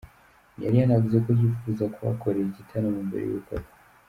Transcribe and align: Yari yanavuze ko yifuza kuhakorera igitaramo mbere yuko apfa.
Yari 0.63 0.75
yanavuze 0.81 1.17
ko 1.25 1.29
yifuza 1.39 1.83
kuhakorera 1.93 2.47
igitaramo 2.49 2.99
mbere 3.07 3.25
yuko 3.31 3.51
apfa. 3.59 3.75